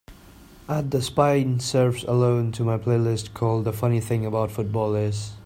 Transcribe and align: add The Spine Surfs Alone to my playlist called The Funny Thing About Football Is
add 0.67 0.89
The 0.89 0.99
Spine 0.99 1.59
Surfs 1.59 2.01
Alone 2.05 2.51
to 2.53 2.63
my 2.63 2.79
playlist 2.79 3.35
called 3.35 3.65
The 3.65 3.71
Funny 3.71 4.01
Thing 4.01 4.25
About 4.25 4.49
Football 4.49 4.95
Is 4.95 5.33